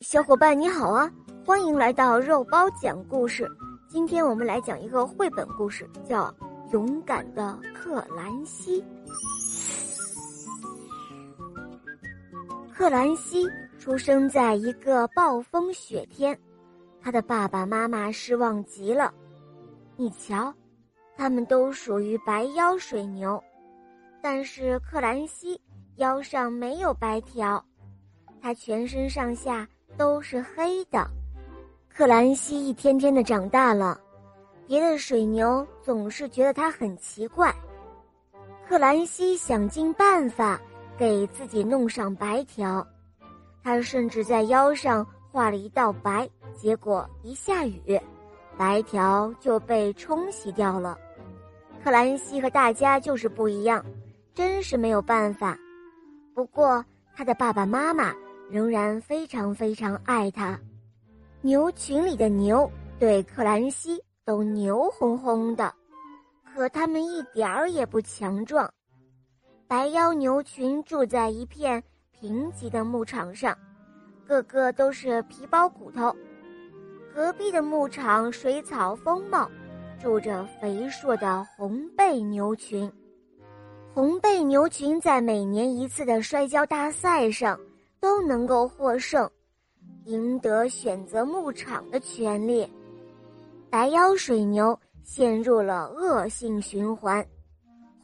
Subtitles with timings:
[0.00, 1.10] 小伙伴你好啊，
[1.42, 3.50] 欢迎来到肉包讲故事。
[3.88, 6.26] 今天我们来讲一个绘本故事，叫
[6.70, 8.82] 《勇敢的克兰西》。
[12.74, 13.48] 克兰西
[13.78, 16.38] 出生在一个暴风雪天，
[17.00, 19.14] 他的爸爸妈妈失望极了。
[19.96, 20.52] 你瞧，
[21.16, 23.42] 他们都属于白腰水牛，
[24.20, 25.58] 但是克兰西
[25.96, 27.64] 腰上没有白条，
[28.42, 29.66] 他全身上下。
[29.96, 31.08] 都是黑的，
[31.88, 33.98] 克兰西一天天的长大了，
[34.66, 37.54] 别的水牛总是觉得他很奇怪。
[38.68, 40.60] 克兰西想尽办法
[40.98, 42.86] 给自己弄上白条，
[43.62, 48.00] 他甚至在腰上画了一道白，结果一下雨，
[48.56, 50.98] 白条就被冲洗掉了。
[51.82, 53.84] 克兰西和大家就是不一样，
[54.34, 55.56] 真是没有办法。
[56.34, 58.12] 不过他的爸爸妈妈。
[58.50, 60.58] 仍然非常非常爱他，
[61.40, 65.72] 牛群里的牛对克兰西都牛哄哄的，
[66.44, 68.72] 可他们一点儿也不强壮。
[69.68, 73.56] 白腰牛群住在一片贫瘠的牧场上，
[74.24, 76.14] 个个都是皮包骨头。
[77.12, 79.50] 隔壁的牧场水草丰茂，
[80.00, 82.90] 住着肥硕的红背牛群。
[83.92, 87.58] 红背牛群在每年一次的摔跤大赛上。
[88.06, 89.28] 都能够获胜，
[90.04, 92.64] 赢得选择牧场的权利。
[93.68, 97.26] 白腰水牛陷入了恶性循环，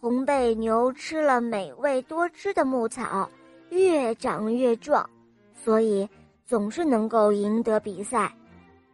[0.01, 3.31] 红背牛吃了美味多汁的牧草，
[3.69, 5.09] 越长越壮，
[5.55, 6.09] 所以
[6.45, 8.35] 总是能够赢得比赛。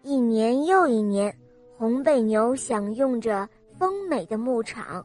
[0.02, 1.34] 一年又一年，
[1.78, 3.48] 红背牛享用着
[3.78, 5.02] 丰美的牧场，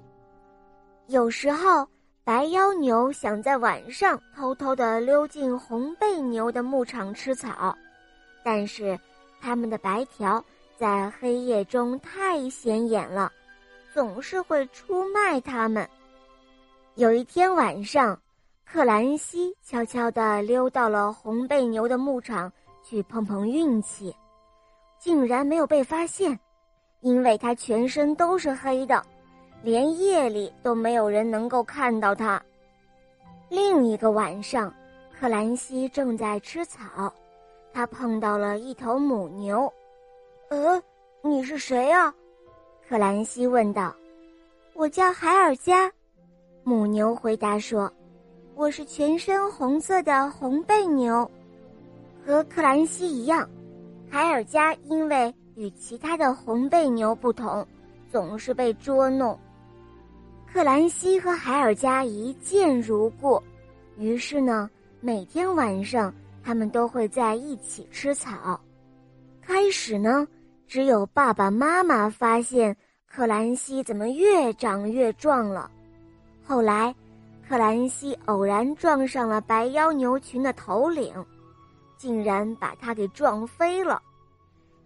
[1.07, 1.87] 有时候。
[2.25, 7.77] 白腰牛想在晚上偷偷地溜进红背牛的牧场吃草，
[8.45, 8.97] 但是
[9.41, 10.43] 它们的白条
[10.77, 13.30] 在黑夜中太显眼了，
[13.93, 15.89] 总是会出卖他们。
[16.95, 18.17] 有一天晚上，
[18.65, 22.49] 克兰西悄悄地溜到了红背牛的牧场
[22.81, 24.15] 去碰碰运气，
[24.98, 26.39] 竟然没有被发现，
[27.02, 29.05] 因为他全身都是黑的。
[29.63, 32.41] 连夜里都没有人能够看到它。
[33.47, 34.73] 另一个晚上，
[35.17, 37.11] 克兰西正在吃草，
[37.71, 39.71] 他碰到了一头母牛。
[40.51, 40.83] “呃，
[41.21, 42.13] 你是谁呀？”
[42.89, 43.95] 克兰西问道。
[44.75, 45.89] “我叫海尔加。”
[46.65, 47.89] 母牛回答说
[48.55, 51.30] ，“我是全身红色的红背牛，
[52.25, 53.49] 和克兰西一样。
[54.09, 57.65] 海尔加因为与其他的红背牛不同，
[58.11, 59.39] 总是被捉弄。”
[60.53, 63.41] 克兰西和海尔加一见如故，
[63.97, 64.69] 于是呢，
[65.02, 68.61] 每天晚上他们都会在一起吃草。
[69.42, 70.27] 开始呢，
[70.67, 72.77] 只有爸爸妈妈发现
[73.08, 75.71] 克兰西怎么越长越壮了。
[76.45, 76.93] 后来，
[77.49, 81.11] 克兰西偶然撞上了白腰牛群的头领，
[81.97, 83.99] 竟然把他给撞飞了。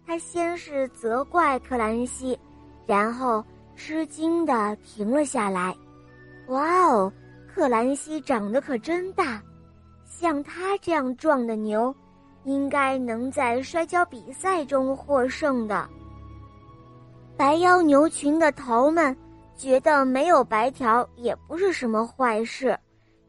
[0.06, 2.38] 他先是责怪克兰西，
[2.86, 3.44] 然后。
[3.78, 5.74] 吃惊的停了下来，
[6.48, 7.10] 哇哦，
[7.46, 9.40] 克兰西长得可真大，
[10.04, 11.94] 像他这样壮的牛，
[12.42, 15.88] 应该能在摔跤比赛中获胜的。
[17.36, 19.16] 白腰牛群的头们
[19.56, 22.76] 觉得没有白条也不是什么坏事，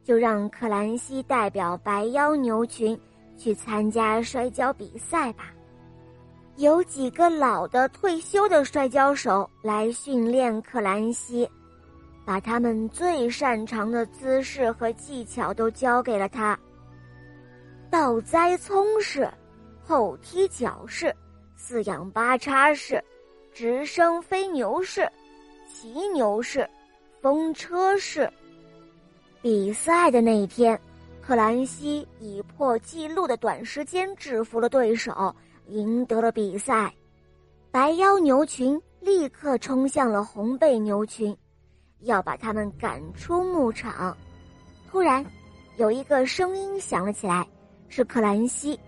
[0.02, 2.98] 就让克兰西代表白腰牛群
[3.38, 5.44] 去参加摔跤比赛吧。
[6.60, 11.48] 有几个老的退休的摔跤手来训练克兰西，
[12.22, 16.58] 把他们最擅长的姿势和技巧都教给了他。
[17.88, 19.26] 倒栽葱式、
[19.82, 21.16] 后踢脚式、
[21.56, 23.02] 四仰八叉式、
[23.54, 25.10] 直升飞牛式、
[25.66, 26.68] 骑牛式、
[27.22, 28.30] 风车式。
[29.40, 30.78] 比赛的那一天，
[31.22, 35.34] 克兰西以破纪录的短时间制服了对手。
[35.70, 36.92] 赢得了比赛，
[37.70, 41.36] 白腰牛群立刻冲向了红背牛群，
[42.00, 44.16] 要把他们赶出牧场。
[44.90, 45.24] 突然，
[45.76, 47.46] 有一个声音响了起来，
[47.88, 48.78] 是克兰西，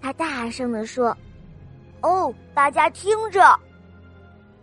[0.00, 1.16] 他大声地说
[2.02, 3.58] ：“哦，大家听着！”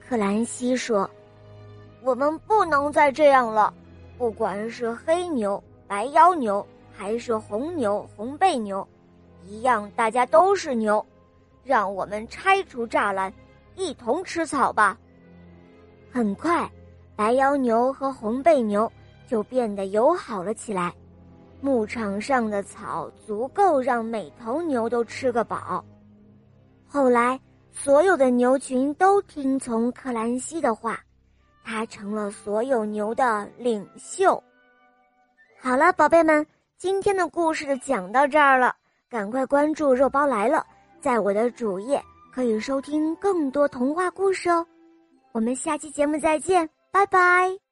[0.05, 1.09] 克兰西说
[2.03, 3.73] ：“我们不能再这样了，
[4.17, 8.85] 不管是黑牛、白腰牛，还是红牛、红背牛，
[9.45, 11.03] 一样，大家都是牛。”
[11.69, 13.31] 让我们拆除栅栏，
[13.75, 14.97] 一同吃草吧。
[16.11, 16.67] 很快，
[17.15, 18.91] 白腰牛和红背牛
[19.27, 20.91] 就变得友好了起来。
[21.61, 25.85] 牧场上的草足够让每头牛都吃个饱。
[26.87, 27.39] 后来，
[27.71, 30.99] 所有的牛群都听从克兰西的话，
[31.63, 34.43] 他成了所有牛的领袖。
[35.59, 36.43] 好了，宝贝们，
[36.79, 38.75] 今天的故事就讲到这儿了。
[39.07, 40.65] 赶快关注“肉包来了”，
[41.01, 42.01] 在我的主页
[42.31, 44.65] 可以收听更多童话故事哦。
[45.31, 47.68] 我们下期节目再见，拜拜。